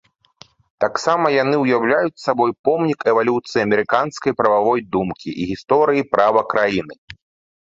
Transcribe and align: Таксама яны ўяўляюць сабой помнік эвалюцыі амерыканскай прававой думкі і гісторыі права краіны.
Таксама 0.83 1.25
яны 1.43 1.55
ўяўляюць 1.63 2.21
сабой 2.27 2.51
помнік 2.69 2.99
эвалюцыі 3.11 3.61
амерыканскай 3.67 4.31
прававой 4.41 4.79
думкі 4.97 5.29
і 5.45 5.47
гісторыі 5.53 6.09
права 6.17 6.41
краіны. 6.57 6.93